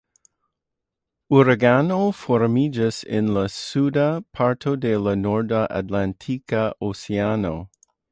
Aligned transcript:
Uraganoj 1.39 1.99
formiĝas 2.21 3.01
en 3.17 3.29
la 3.35 3.43
suda 3.57 4.05
parto 4.39 4.73
de 4.87 4.95
la 5.09 5.13
Norda 5.27 5.61
Atlantika 5.83 6.63
Oceano. 6.89 7.53